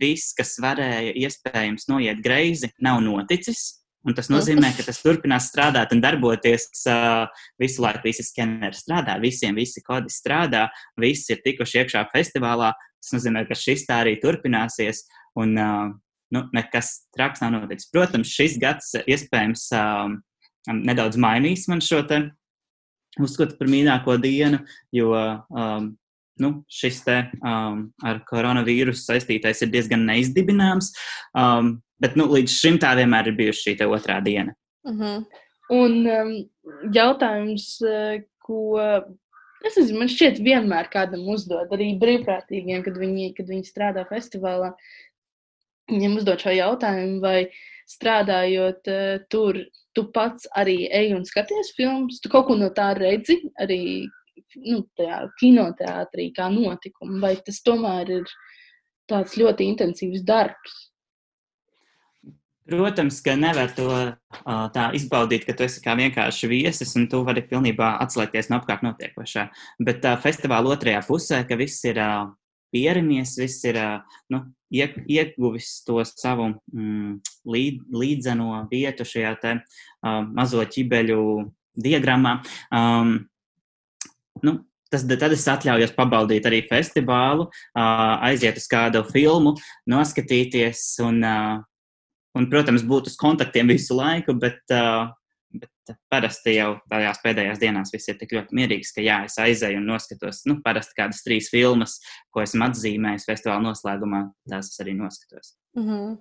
viss, 0.00 0.34
kas 0.36 0.56
varēja 0.62 1.14
iespējams 1.26 1.88
noiet 1.90 2.22
greizi, 2.24 2.72
nav 2.82 3.02
noticis. 3.04 3.82
Un 4.06 4.14
tas 4.14 4.28
nozīmē, 4.30 4.68
ka 4.76 4.84
tas 4.86 5.00
turpinās 5.02 5.48
strādāt 5.50 5.90
un 5.90 6.00
darboties 6.02 6.68
uh, 6.86 7.24
visu 7.58 7.82
laiku. 7.82 8.04
Visi 8.06 8.22
skeneri 8.22 8.78
strādā, 8.78 9.16
visiem 9.18 9.56
visi 9.58 9.82
kodi 9.82 10.12
strādā, 10.14 10.68
visi 11.02 11.34
ir 11.34 11.42
tikuši 11.42 11.80
iekšā 11.82 12.04
festivālā. 12.12 12.70
Tas 13.02 13.16
nozīmē, 13.16 13.42
ka 13.48 13.58
šis 13.58 13.82
tā 13.88 14.04
arī 14.04 14.14
turpināsies. 14.22 15.02
Un, 15.42 15.58
uh, 15.58 15.90
nu, 16.36 16.44
nekas 16.54 16.92
traks 17.16 17.42
nav 17.42 17.56
noticis. 17.56 17.90
Protams, 17.90 18.30
šis 18.30 18.60
gads 18.62 18.94
iespējams 19.02 19.66
uh, 19.74 20.14
nedaudz 20.70 21.18
mainīs 21.18 21.66
man 21.70 21.82
šo 21.82 22.04
uzskatu 23.22 23.56
par 23.58 23.70
mīļāko 23.72 24.18
dienu, 24.20 24.60
jo 24.94 25.12
um, 25.16 25.94
nu, 26.42 26.52
šis 26.72 27.00
te 27.06 27.16
um, 27.40 27.86
ar 28.04 28.20
koronavīrusu 28.28 29.02
saistītais 29.02 29.62
ir 29.64 29.72
diezgan 29.72 30.04
neizdibināms. 30.08 30.92
Um, 31.36 31.76
bet 32.02 32.16
nu, 32.18 32.28
līdz 32.32 32.52
šim 32.52 32.80
tā 32.82 32.92
vienmēr 32.98 33.32
ir 33.32 33.38
bijusi 33.38 33.70
šī 33.70 33.88
otrā 33.88 34.20
diena. 34.24 34.54
Uh 34.86 34.92
mhm. 34.92 35.02
-huh. 35.02 35.42
Un 35.66 36.06
um, 36.06 36.34
jautājums, 36.94 37.80
uh, 37.82 38.20
ko 38.38 38.78
es 39.66 39.76
nezinu, 39.76 39.98
man 39.98 40.08
šķiet, 40.08 40.38
vienmēr 40.44 40.90
kādam 40.92 41.26
uzdod, 41.32 41.72
arī 41.74 41.98
brīvprātīgiem, 41.98 42.84
kad 42.84 42.98
viņi, 43.00 43.32
kad 43.34 43.48
viņi 43.50 43.66
strādā 43.66 44.06
festivālā. 44.06 44.74
Viņam 45.90 46.16
uzdod 46.16 46.42
šo 46.42 46.50
jautājumu, 46.50 47.20
vai 47.20 47.48
strādājot 47.86 48.88
uh, 48.90 49.18
tur, 49.28 49.58
tu 49.94 50.06
pats 50.12 50.46
arī 50.56 50.88
ej 50.90 51.14
un 51.16 51.24
skaties 51.24 51.72
filmas, 51.76 52.20
tu 52.20 52.28
kaut 52.28 52.46
ko 52.46 52.54
no 52.58 52.70
tā 52.74 52.92
redzi, 52.98 53.40
arī 53.62 54.06
nu, 54.62 54.82
tajā 54.98 55.22
kinoteātrī 55.40 56.30
kā 56.36 56.48
notikumu, 56.52 57.20
vai 57.22 57.36
tas 57.46 57.62
tomēr 57.66 58.12
ir 58.20 58.36
tāds 59.10 59.36
ļoti 59.38 59.70
intensīvs 59.72 60.24
darbs? 60.26 60.82
Protams, 62.66 63.20
ka 63.22 63.36
nevar 63.38 63.70
to 63.76 63.86
tā 64.74 64.88
izbaudīt, 64.98 65.44
ka 65.46 65.54
tu 65.54 65.62
esi 65.68 65.78
kā 65.84 65.94
vienkārši 65.98 66.48
viesis 66.50 66.96
un 66.98 67.04
tu 67.10 67.20
vari 67.26 67.44
pilnībā 67.46 67.92
atslēgties 68.02 68.50
no 68.50 68.58
apkārt 68.58 68.82
notiekošā. 68.82 69.46
Bet 69.86 70.02
uh, 70.02 70.16
festivāla 70.18 70.74
otrajā 70.74 71.04
pusē, 71.06 71.44
ka 71.46 71.58
viss 71.60 71.84
ir 71.86 72.00
pieramies, 72.74 73.36
viss 73.38 73.62
ir 73.70 73.78
nu, 74.34 74.42
ieguvis 74.74 75.70
to 75.86 76.02
savu 76.10 76.48
mm, 76.74 77.20
līd, 77.54 77.86
līdzeno 77.94 78.64
vietu 78.72 79.06
šajā 79.06 79.32
te, 79.44 79.54
uh, 79.62 80.20
mazo 80.26 80.66
ķibeļu 80.66 81.22
diagrammā. 81.86 82.40
Um, 82.74 83.14
nu, 84.42 84.58
Tas, 84.86 85.02
tad 85.02 85.32
es 85.34 85.42
atļaujos 85.50 85.96
pabaudīt 85.96 86.44
arī 86.46 86.60
festivālu, 86.68 87.48
aiziet 87.74 88.60
uz 88.60 88.68
kādu 88.70 89.00
filmu, 89.08 89.56
noskatīties 89.90 90.82
un, 91.02 91.18
un 92.38 92.46
protams, 92.52 92.84
būt 92.86 93.10
uz 93.10 93.16
kontaktiem 93.18 93.72
visu 93.74 93.96
laiku, 93.98 94.36
bet, 94.38 94.62
bet 95.50 95.96
parasti 96.12 96.54
jau 96.54 96.76
tajās 96.90 97.18
pēdējās 97.24 97.58
dienās 97.64 97.90
viss 97.94 98.12
ir 98.12 98.20
tik 98.20 98.36
ļoti 98.38 98.54
mierīgs, 98.60 98.94
ka 98.94 99.02
jā, 99.02 99.24
es 99.26 99.40
aizēju 99.42 99.82
un 99.82 99.90
noskatos, 99.90 100.44
nu, 100.46 100.60
parasti 100.62 100.94
kādas 101.00 101.26
trīs 101.26 101.50
filmas, 101.50 101.98
ko 102.30 102.46
esmu 102.46 102.68
atzīmējis 102.68 103.26
festivāla 103.26 103.66
noslēgumā, 103.66 104.22
tās 104.46 104.70
es 104.70 104.86
arī 104.86 104.94
noskatos. 105.00 105.56
Mm 105.74 105.88
-hmm. 105.90 106.14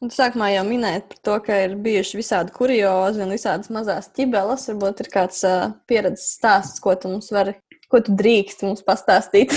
Un 0.00 0.08
sākumā 0.08 0.46
jau 0.54 0.62
minēja 0.64 1.02
par 1.10 1.18
to, 1.26 1.34
ka 1.44 1.56
ir 1.66 1.74
bijuši 1.84 2.16
visādi 2.16 2.54
kuriozi 2.56 3.20
un 3.20 3.34
visādas 3.34 3.68
mazas 3.72 4.08
ķibeles. 4.16 4.64
Varbūt 4.70 5.02
ir 5.04 5.10
kāds 5.12 5.42
uh, 5.44 5.74
pieredzes 5.90 6.38
stāsts, 6.38 6.80
ko 6.80 6.94
tu 6.96 7.10
mums 7.12 7.28
vari, 7.34 7.52
ko 7.92 8.00
tu 8.06 8.14
drīkst 8.16 8.64
mums 8.64 8.80
pastāstīt. 8.86 9.52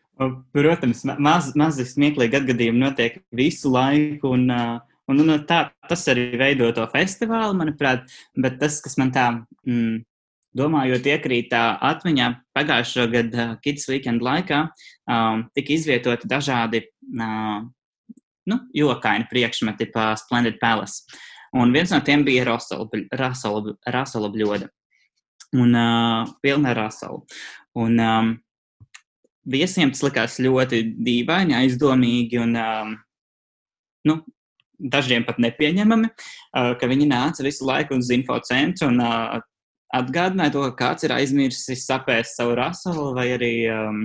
Protams, 0.56 1.04
maz, 1.04 1.50
mazi 1.58 1.84
smieklīgi 1.90 2.40
atgadījumi 2.40 2.80
notiek 2.80 3.20
visu 3.36 3.74
laiku. 3.74 4.32
Un, 4.38 4.48
uh, 4.48 4.96
un, 5.12 5.20
un 5.20 5.36
tā, 5.44 5.66
tas 5.90 6.08
arī 6.08 6.30
veido 6.40 6.72
to 6.72 6.88
festivālu, 6.88 7.52
manuprāt. 7.60 8.08
Bet 8.40 8.56
tas, 8.64 8.80
kas 8.80 8.96
man 8.96 9.12
tā, 9.12 9.28
mm, 9.68 10.00
domājot, 10.56 11.12
iekrīt 11.12 11.52
atmiņā, 11.60 12.32
pagājušā 12.56 13.08
gada 13.12 13.50
Kids 13.60 13.84
Weekend 13.92 14.24
laikā 14.24 14.64
um, 14.64 15.44
tika 15.52 15.76
izvietoti 15.76 16.30
dažādi. 16.30 16.86
Uh, 17.12 17.66
nu, 18.50 18.60
jokaini 18.76 19.28
priekšmeti 19.30 19.90
pa 19.92 20.12
Splendid 20.20 20.58
Palace. 20.60 21.04
Un 21.54 21.70
viens 21.74 21.92
no 21.94 22.00
tiem 22.02 22.24
bija 22.26 22.46
rasala 22.48 24.30
bļoda. 24.34 24.68
Un 25.54 25.76
uh, 25.78 26.32
pilna 26.42 26.72
ar 26.72 26.80
rasalu. 26.82 27.22
Un 27.78 28.00
um, 28.02 28.32
viesiem 29.46 29.92
tas 29.94 30.02
likās 30.02 30.40
ļoti 30.42 30.82
dīvaini, 31.06 31.54
aizdomīgi 31.54 32.40
un 32.42 32.56
um, 32.58 32.94
nu, 34.08 34.18
dažiem 34.78 35.24
pat 35.26 35.38
nepieņemami, 35.42 36.10
uh, 36.10 36.72
ka 36.80 36.90
viņi 36.90 37.06
nāca 37.10 37.46
visu 37.46 37.66
laiku 37.68 38.00
uz 38.00 38.10
infocentru 38.14 38.90
un 38.90 38.98
uh, 39.04 39.38
atgādināja 39.94 40.56
to, 40.56 40.64
ka 40.72 40.74
kāds 40.80 41.06
ir 41.06 41.14
aizmirsis 41.14 41.86
sapēst 41.86 42.40
savu 42.40 42.56
rasolu 42.58 43.12
vai 43.14 43.28
arī 43.36 43.54
um, 43.70 44.04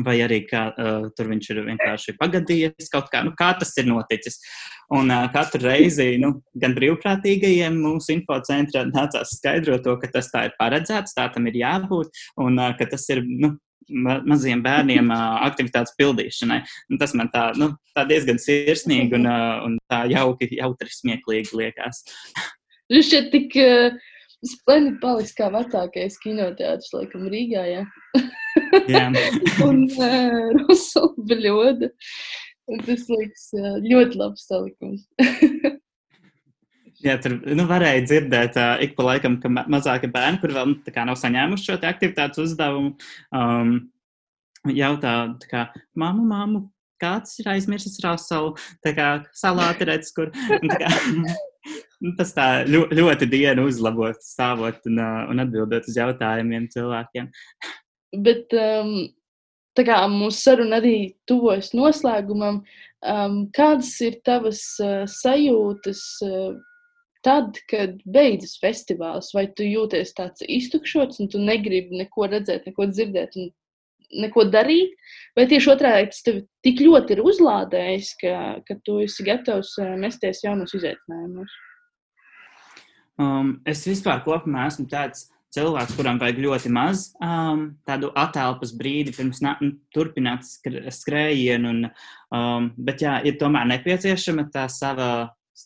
vai 0.00 0.16
arī 0.24 0.42
kā, 0.48 0.66
uh, 0.72 1.08
tur 1.16 1.28
viņš 1.28 1.48
ir 1.52 1.62
vienkārši 1.66 2.14
pagadījies 2.20 2.92
kaut 2.92 3.10
kā, 3.12 3.20
nu, 3.26 3.34
kā 3.36 3.52
tas 3.60 3.74
ir 3.76 3.88
noticis. 3.90 4.38
Un 4.92 5.12
uh, 5.12 5.26
katru 5.32 5.66
reizi 5.66 6.16
nu, 6.20 6.34
gan 6.58 6.76
brīvprātīgajiem 6.76 7.76
mūsu 7.80 8.16
infocentrā 8.16 8.86
nācās 8.88 9.36
skaidrot 9.38 9.84
to, 9.84 9.96
ka 10.00 10.08
tas 10.14 10.30
tā 10.32 10.46
ir 10.48 10.56
paredzēts, 10.60 11.16
tā 11.16 11.28
tam 11.32 11.48
ir 11.50 11.60
jābūt, 11.60 12.24
un 12.40 12.56
uh, 12.60 12.72
ka 12.78 12.88
tas 12.88 13.04
ir 13.12 13.22
nu, 13.26 13.54
ma 13.92 14.18
maziem 14.28 14.62
bērniem 14.64 15.10
uh, 15.12 15.42
aktivitātes 15.48 15.96
pildīšanai. 15.98 16.62
Un 16.92 17.00
tas 17.02 17.12
man 17.18 17.28
tā, 17.34 17.50
nu, 17.60 17.72
tā 17.96 18.06
diezgan 18.08 18.40
sirsnīgi 18.40 19.18
un, 19.18 19.28
uh, 19.28 19.60
un 19.66 19.76
tā 19.92 20.04
jauki, 20.12 20.48
jautri, 20.56 20.92
smieklīgi 20.92 21.56
liekas. 21.58 22.04
Viņš 22.92 23.12
šeit 23.12 23.30
tik 23.34 23.56
uh, 23.60 24.00
splendidi 24.46 25.00
paliks 25.02 25.34
kā 25.36 25.48
vecākais 25.52 26.18
kinoteātris, 26.22 26.92
laikam, 26.96 27.28
Rīgā. 27.32 27.66
Ja? 27.70 27.84
un 29.66 29.84
uh, 29.86 30.50
Rusela 30.62 31.28
bļoda. 31.30 31.92
Tas 32.86 33.06
liekas 33.10 33.48
ļoti 33.84 34.20
labs 34.20 34.46
salikums. 34.48 35.06
Jā, 37.02 37.16
tur 37.18 37.34
nu, 37.42 37.64
varēja 37.66 38.04
dzirdēt, 38.06 38.58
uh, 38.60 38.76
ik 38.84 38.92
pa 38.94 39.08
laikam, 39.08 39.40
ka 39.42 39.50
ma 39.50 39.64
mazāki 39.70 40.10
bērni, 40.12 40.38
kur 40.38 40.52
vēl 40.54 40.68
nu, 40.70 40.76
nav 41.08 41.18
saņēmuši 41.18 41.66
šo 41.66 41.78
aktivitātes 41.88 42.42
uzdevumu, 42.44 42.92
um, 43.34 43.72
jautā, 44.70 45.14
kā, 45.50 45.64
māmu, 45.98 46.22
māmu, 46.30 46.60
kāds 47.02 47.40
ir 47.42 47.50
aizmirsis 47.56 47.98
raselu, 48.04 48.54
tā 48.86 48.94
kā 48.94 49.08
salāti 49.34 49.88
redz, 49.90 50.12
kur. 50.14 50.30
Kā, 50.78 50.92
tas 52.18 52.32
tā 52.36 52.46
ļoti 52.68 53.26
dienu 53.30 53.66
uzlabot, 53.70 54.22
stāvot 54.22 54.86
un, 54.90 55.02
uh, 55.02 55.24
un 55.32 55.42
atbildot 55.42 55.90
uz 55.90 55.98
jautājumiem 55.98 56.70
cilvēkiem. 56.70 57.32
Bet 58.12 58.52
um, 58.52 59.08
tā 59.76 59.84
kā 59.88 60.02
mūsu 60.12 60.42
saruna 60.42 60.80
arī 60.82 61.14
tuvojas 61.28 61.72
noslēgumam, 61.76 62.60
um, 63.00 63.38
kādas 63.56 63.94
ir 64.04 64.18
tavas 64.26 64.60
uh, 64.84 65.06
sajūtas 65.08 66.02
uh, 66.26 66.52
tad, 67.24 67.56
kad 67.70 67.96
beidzas 68.04 68.58
festivāls? 68.60 69.32
Vai 69.36 69.46
tu 69.56 69.64
jūties 69.66 70.14
tāds 70.18 70.44
iztukšots 70.44 71.22
un 71.22 71.32
tu 71.32 71.40
negribi 71.40 72.02
neko 72.02 72.28
redzēt, 72.34 72.68
neko 72.68 72.90
dzirdēt 72.92 73.40
un 73.40 73.50
neko 74.22 74.44
darīt? 74.52 74.94
Vai 75.38 75.48
tieši 75.48 75.72
otrādi 75.72 76.12
tas 76.12 76.24
tev 76.26 76.42
tik 76.66 76.84
ļoti 76.84 77.16
ir 77.16 77.24
uzlādējis, 77.24 78.14
ka, 78.20 78.38
ka 78.68 78.80
tu 78.84 79.00
esi 79.06 79.24
gatavs 79.26 79.76
uh, 79.80 79.94
mesties 80.00 80.44
jaunos 80.44 80.76
izaicinājumus? 80.76 81.60
Um, 83.20 83.60
es 83.68 83.84
vispār 83.86 84.22
esmu 84.24 84.88
tāds 84.90 85.31
cilvēks, 85.52 85.96
kuram 85.98 86.18
vajag 86.20 86.40
ļoti 86.42 86.72
maz 86.72 87.10
um, 87.20 87.66
tādu 87.88 88.10
atelpas 88.18 88.72
brīdi 88.76 89.12
pirms 89.16 89.42
na, 89.44 89.54
nu, 89.60 89.74
turpināt 89.94 90.46
skr 90.48 90.88
skrējienu. 90.94 91.72
Un, 91.72 91.90
um, 92.32 92.70
bet, 92.76 93.04
jā, 93.04 93.18
ir 93.28 93.36
tomēr 93.40 93.68
nepieciešama 93.74 94.48
tā 94.54 94.64
sava, 94.72 95.10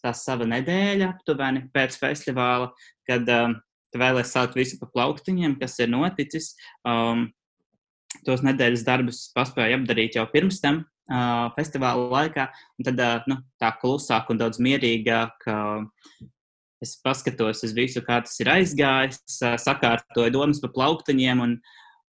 tā 0.02 0.12
sava 0.16 0.48
nedēļa 0.50 1.12
aptuveni 1.14 1.66
pēc 1.74 1.98
festivāla, 2.02 2.72
kad 3.08 3.30
um, 3.30 3.56
tu 3.92 4.02
vēlēsies 4.02 4.34
sākt 4.34 4.58
visu 4.58 4.80
pa 4.82 4.90
plauktiņiem, 4.90 5.58
kas 5.62 5.78
ir 5.82 5.92
noticis. 5.94 6.54
Um, 6.86 7.28
tos 8.26 8.42
nedēļas 8.46 8.84
darbus 8.86 9.26
paspēju 9.36 9.80
apdarīt 9.80 10.18
jau 10.18 10.26
pirms 10.32 10.62
tam. 10.64 10.84
Uh, 11.06 11.52
festivāla 11.54 12.08
laikā, 12.10 12.48
un 12.80 12.86
tad 12.88 12.98
uh, 12.98 13.26
nu, 13.30 13.36
tā 13.62 13.68
klusāk 13.78 14.32
un 14.32 14.40
daudz 14.40 14.58
mierīgāk 14.58 15.44
uh, 15.46 15.84
es 16.86 16.96
paskatos 17.04 17.64
uz 17.66 17.74
visu, 17.76 18.02
kā 18.06 18.20
tas 18.24 18.36
ir 18.40 18.50
aizgājis, 18.54 19.22
sakārtoju 19.62 20.34
domas 20.34 20.62
par 20.62 20.72
plauktiņiem, 20.76 21.42
un, 21.42 21.56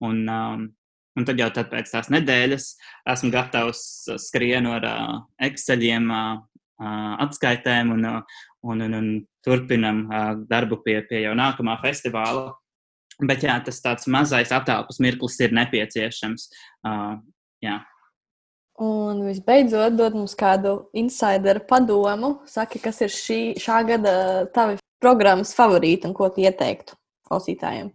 un, 0.04 0.24
um, 0.28 0.66
un 1.14 1.28
tad 1.28 1.40
jau 1.40 1.50
tad 1.54 1.70
pēc 1.70 1.92
tās 1.94 2.10
nedēļas 2.12 2.66
esmu 3.14 3.30
gatavs 3.34 3.84
skrienu 4.26 4.74
ar 4.74 4.88
uh, 4.90 5.14
Exceliem, 5.48 6.10
uh, 6.10 6.42
atskaitēm 7.24 7.94
un, 7.94 8.04
un, 8.10 8.84
un, 8.88 8.98
un 8.98 9.08
turpinam 9.46 10.04
uh, 10.08 10.34
darbu 10.50 10.82
pie, 10.84 10.98
pie 11.08 11.24
jau 11.24 11.34
nākamā 11.38 11.78
festivāla. 11.84 12.52
Bet 13.22 13.44
jā, 13.46 13.54
tas 13.62 13.78
tāds 13.78 14.08
mazais 14.10 14.50
attēlpas 14.50 14.98
mirklis 14.98 15.38
ir 15.44 15.54
nepieciešams. 15.54 16.48
Uh, 16.82 17.20
jā. 17.62 17.78
Un 18.82 19.20
visbeidzot, 19.22 19.94
dod 19.94 20.16
mums 20.18 20.34
kādu 20.34 20.88
insideru 20.98 21.62
padomu. 21.68 22.40
Saki, 22.50 22.80
kas 22.82 22.98
ir 23.06 23.12
šī, 23.14 23.38
šā 23.62 23.84
gada 23.86 24.14
tavi 24.54 24.80
programmas 25.02 25.54
favorīti 25.54 26.08
un 26.08 26.16
ko 26.16 26.26
tu 26.34 26.42
ieteiktu 26.42 26.96
klausītājiem? 27.28 27.92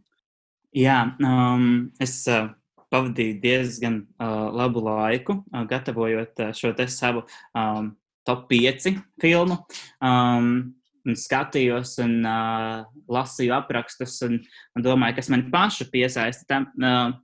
Jā, 0.77 1.01
um, 1.25 1.89
es 1.99 2.21
uh, 2.31 2.51
pavadīju 2.93 3.39
diezgan 3.43 4.03
uh, 4.21 4.49
labu 4.55 4.85
laiku, 4.85 5.41
uh, 5.49 5.65
gatavojot 5.67 6.45
uh, 6.45 6.51
šo 6.55 6.71
te 6.77 6.87
savu 6.87 7.25
um, 7.57 7.91
top 8.23 8.45
5 8.51 8.93
filmu. 9.19 9.59
Um, 9.99 10.77
un 11.07 11.15
skatījos 11.17 11.97
un 12.03 12.19
uh, 12.27 12.85
lasīju 13.09 13.55
aprakstus 13.55 14.19
un, 14.27 14.39
un 14.77 14.85
domāju, 14.85 15.17
kas 15.19 15.31
man 15.33 15.47
pašu 15.51 15.89
piesaista 15.91 16.47
tam 16.47 16.69
uh, 16.77 17.17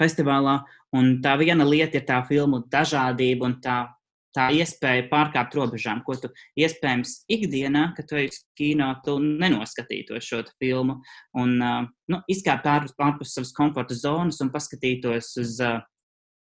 festivālā. 0.00 0.62
Un 0.96 1.18
tā 1.24 1.36
viena 1.40 1.64
lieta 1.64 2.00
ir 2.00 2.06
tā 2.08 2.20
filmu 2.28 2.62
dažādība 2.72 3.48
un 3.48 3.56
tā, 3.64 3.76
tā 4.36 4.48
iespēja 4.56 5.06
pārkāpt 5.10 5.56
robežām, 5.56 6.02
ko 6.04 6.16
tu 6.20 6.28
iespējams 6.60 7.22
ikdienā, 7.32 7.86
kad 7.96 8.08
tu 8.10 8.20
uz 8.20 8.42
kino, 8.58 8.90
tu 9.04 9.16
nenoskatītos 9.22 10.28
šo 10.28 10.42
filmu. 10.60 10.98
Un 11.38 11.56
nu, 11.58 12.20
izkāpt 12.28 12.68
ārpus, 12.68 12.96
ārpus 13.00 13.32
savas 13.36 13.54
komforta 13.56 13.96
zonas 13.96 14.40
un 14.44 14.52
paskatītos 14.52 15.32
uz 15.40 15.56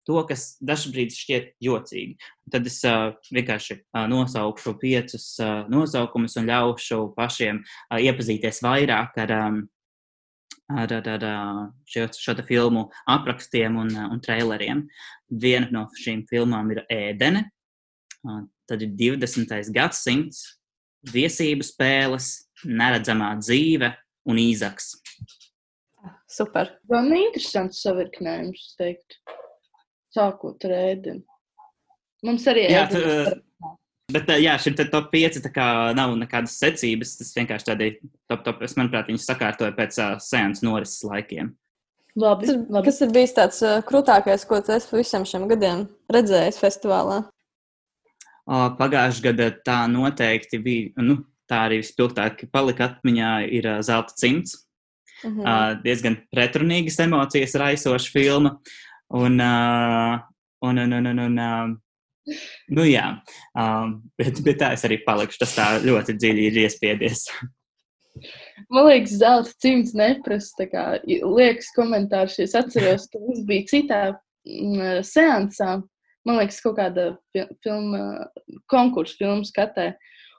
to, 0.05 0.21
kas 0.29 0.55
dažkārt 0.63 1.13
šķiet 1.15 1.53
jocīgi. 1.65 2.15
Tad 2.53 2.67
es 2.69 2.79
uh, 2.87 3.15
vienkārši 3.33 3.79
uh, 3.79 4.05
nosaukšu 4.11 4.75
piecus 4.81 5.27
uh, 5.41 5.65
nosaukumus 5.71 6.37
un 6.39 6.49
ļaušu 6.49 6.99
pašiem 7.17 7.61
uh, 7.63 7.97
iepazīties 7.97 8.61
vairāk 8.65 9.17
ar 9.25 9.35
um, 9.39 9.63
ar, 10.71 10.93
ar, 10.93 11.09
ar 11.15 11.25
šo, 11.89 12.07
šo 12.17 12.35
filmu 12.47 12.87
aprakstiem 13.11 13.77
un, 13.81 13.91
un 14.11 14.21
traileriem. 14.23 14.85
Viena 15.29 15.69
no 15.73 15.85
šīm 16.01 16.25
filmām 16.29 16.71
ir 16.73 16.83
Ēdene, 16.91 17.45
tad 18.69 18.85
ir 18.85 18.93
20. 18.97 19.71
gadsimts, 19.75 20.43
viesību 21.13 21.65
spēles, 21.65 22.31
neredzamā 22.65 23.35
dzīve 23.41 23.91
un 24.29 24.41
īzaks. 24.41 24.95
Super. 26.35 26.73
Man 26.91 27.11
ir 27.13 27.29
interesants 27.29 27.83
savirknējums, 27.85 28.73
teikt, 28.79 29.19
sākot 30.15 30.65
ar 30.67 30.77
ēdienu. 30.79 31.23
Mums 32.25 32.47
arī 32.49 32.65
ir. 32.71 33.35
Bet, 34.13 34.29
jā, 34.37 34.53
šim 34.61 34.75
top 34.77 35.07
5 35.09 35.39
nav 35.97 36.11
nekādas 36.19 36.59
secības. 36.61 37.15
Tas 37.17 37.31
vienkārši 37.33 37.69
tādi 37.71 37.91
top, 38.29 38.43
top. 38.45 38.61
Es 38.65 38.75
manuprāt, 38.77 39.07
viņi 39.09 39.21
sakārtoja 39.23 39.73
pēc 39.73 39.97
uh, 39.97 40.17
sēnes 40.21 40.61
norises 40.65 41.01
laikiem. 41.07 41.55
Labi, 42.15 42.45
kas, 42.45 42.59
labi. 42.69 42.85
kas 42.85 43.01
ir 43.01 43.15
bijis 43.15 43.33
tāds 43.35 43.63
uh, 43.65 43.79
krūtākais, 43.83 44.45
ko 44.47 44.61
tu 44.63 44.75
esi 44.75 44.93
visam 44.95 45.25
šiem 45.27 45.49
gadiem 45.49 45.87
redzējis 46.13 46.61
festivālā? 46.61 47.23
Uh, 48.45 48.69
Pagājušajā 48.77 49.25
gadā 49.31 49.49
tā 49.65 49.79
noteikti 49.89 50.61
bija. 50.61 50.91
Nu, 51.01 51.23
tā 51.49 51.65
arī 51.65 51.81
vispilgtāk 51.81 52.45
palika 52.53 52.91
atmiņā 52.91 53.31
ir 53.57 53.67
uh, 53.71 53.81
Zelta 53.83 54.13
cimds. 54.21 54.53
Uh 55.23 55.31
-huh. 55.31 55.41
uh, 55.41 55.81
diezgan 55.81 56.19
pretrunīgas 56.29 56.99
emocijas 57.01 57.55
raisoša 57.55 58.11
filma. 58.13 58.59
Un, 59.09 59.41
uh, 59.41 60.21
un, 60.61 60.77
un, 60.77 60.93
un, 60.93 61.05
un, 61.07 61.19
un, 61.19 61.39
uh, 61.39 61.75
Nu, 62.73 62.85
jā, 62.87 63.05
um, 63.57 63.99
bet, 64.17 64.41
bet 64.45 64.57
tā 64.61 64.71
es 64.75 64.85
arī 64.87 64.99
palikšu. 65.05 65.41
Tas 65.43 65.55
tā 65.57 65.67
ļoti 65.85 66.17
dziļi 66.17 66.47
ir 66.49 66.61
iespiedies. 66.65 67.27
Man 68.71 68.87
liekas, 68.87 69.17
zelta 69.19 69.51
cimds 69.61 69.93
neprasa. 69.97 70.67
Liekas, 71.05 71.69
komentārs, 71.75 72.39
es 72.43 72.55
atceros, 72.57 73.09
ka 73.11 73.21
tas 73.21 73.43
bija 73.47 73.69
citā 73.71 74.01
mm, 74.47 75.03
seansā. 75.05 75.77
Man 76.25 76.39
liekas, 76.39 76.61
kaut 76.63 76.79
kāda 76.79 77.11
filma, 77.63 78.29
konkursu 78.71 79.19
filmu 79.19 79.45
skatē. 79.47 79.93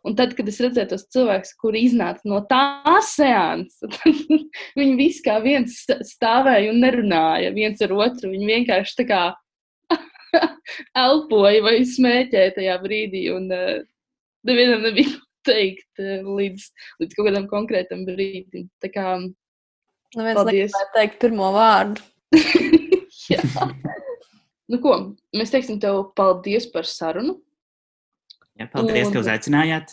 Un 0.06 0.14
tad, 0.14 0.36
kad 0.38 0.46
es 0.46 0.60
redzēju 0.62 0.92
tos 0.92 1.04
cilvēkus, 1.10 1.54
kuri 1.58 1.82
iznāca 1.88 2.28
no 2.30 2.38
tā 2.46 2.96
seansa, 3.02 3.88
viņi 4.78 4.92
visi 4.98 5.24
kā 5.24 5.40
viens 5.42 5.80
stāvēja 6.12 6.70
un 6.70 6.78
nerunāja 6.84 7.50
viens 7.54 7.82
ar 7.82 7.94
otru. 7.96 8.30
Viņi 8.30 8.52
vienkārši 8.52 9.00
tā 9.02 9.08
kā 9.08 9.22
elpoja 11.06 11.62
vai 11.64 11.76
smēķēja 11.86 12.56
tajā 12.58 12.76
brīdī. 12.82 13.26
Un 13.34 13.48
uh, 13.54 13.78
nevienam 14.46 14.84
nebija 14.86 15.14
teikt 15.46 16.02
uh, 16.02 16.26
līdz, 16.26 16.68
līdz 17.02 17.18
kaut 17.18 17.30
kādam 17.30 17.48
konkrētam 17.50 18.06
brīdim. 18.08 18.68
Tā 18.82 18.92
kā 18.94 19.16
nu, 19.22 19.34
paldies. 20.16 20.76
teikt 20.96 21.20
pirmo 21.22 21.52
vārdu. 21.56 22.04
Nu, 24.66 24.80
ko, 24.82 24.96
mēs 25.36 25.52
teiksim 25.54 25.78
tev 25.82 26.08
paldies 26.18 26.66
par 26.72 26.88
sarunu. 26.90 27.36
Jā, 28.58 28.66
paldies, 28.72 29.06
un, 29.06 29.12
ka 29.14 29.22
uzaicinājāt. 29.22 29.92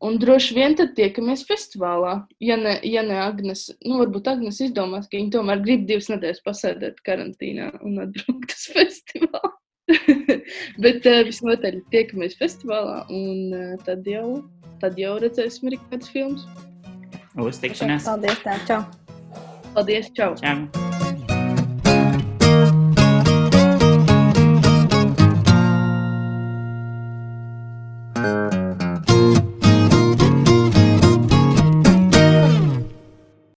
Un 0.00 0.16
droši 0.20 0.54
vien 0.56 0.76
tad 0.76 0.94
tiekamies 0.96 1.44
festivālā. 1.48 2.14
Ja 2.40 2.56
ne, 2.60 2.78
ja 2.86 3.02
ne 3.04 3.18
Agnes, 3.20 3.66
nu 3.84 4.00
varbūt 4.00 4.30
Agnes 4.32 4.60
izdomās, 4.64 5.08
ka 5.10 5.18
viņa 5.18 5.34
tomēr 5.36 5.60
grib 5.64 5.84
divas 5.88 6.08
nedēļas 6.12 6.42
pasēdēt 6.46 7.02
karantīnā 7.06 7.70
un 7.84 8.00
atbraukt 8.06 8.56
uz 8.56 8.66
festivālu. 8.72 9.52
Bet 10.82 11.06
uh, 11.06 11.20
visnotaļ 11.28 11.80
tiekamies 11.92 12.38
festivālā 12.40 13.04
un 13.12 13.54
uh, 13.54 13.76
tad, 13.86 14.08
jau, 14.08 14.40
tad 14.82 14.98
jau 14.98 15.14
redzēsim 15.22 15.70
arī 15.70 15.80
kādas 15.86 16.10
filmas. 16.10 16.48
Uz 17.36 17.60
tikšanās. 17.62 18.08
Paldies, 18.08 18.42
tā, 18.42 18.58
čau! 18.66 18.82
Paldies, 19.76 20.12
čau! 20.16 20.32
čau. 20.40 20.95